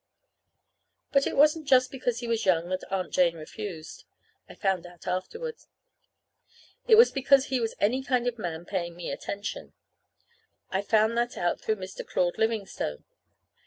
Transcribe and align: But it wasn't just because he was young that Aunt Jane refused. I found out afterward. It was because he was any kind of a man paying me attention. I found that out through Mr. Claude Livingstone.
But 1.11 1.27
it 1.27 1.37
wasn't 1.37 1.67
just 1.67 1.91
because 1.91 2.21
he 2.21 2.27
was 2.27 2.43
young 2.43 2.69
that 2.69 2.83
Aunt 2.91 3.13
Jane 3.13 3.35
refused. 3.35 4.05
I 4.49 4.55
found 4.55 4.87
out 4.87 5.05
afterward. 5.05 5.57
It 6.87 6.95
was 6.95 7.11
because 7.11 7.45
he 7.53 7.59
was 7.59 7.75
any 7.79 8.01
kind 8.01 8.25
of 8.25 8.39
a 8.39 8.41
man 8.41 8.65
paying 8.65 8.95
me 8.95 9.11
attention. 9.11 9.73
I 10.71 10.81
found 10.81 11.15
that 11.19 11.37
out 11.37 11.61
through 11.61 11.75
Mr. 11.75 12.03
Claude 12.03 12.39
Livingstone. 12.39 13.03